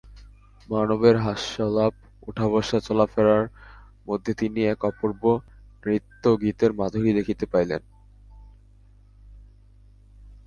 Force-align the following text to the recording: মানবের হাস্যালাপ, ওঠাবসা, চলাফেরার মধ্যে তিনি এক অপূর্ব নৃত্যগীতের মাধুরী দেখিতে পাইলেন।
মানবের 0.69 1.15
হাস্যালাপ, 1.17 1.93
ওঠাবসা, 2.27 2.77
চলাফেরার 2.79 3.43
মধ্যে 4.07 4.31
তিনি 4.33 4.59
এক 4.65 4.79
অপূর্ব 4.85 5.21
নৃত্যগীতের 5.83 6.71
মাধুরী 6.73 7.11
দেখিতে 7.13 7.45
পাইলেন। 7.45 7.81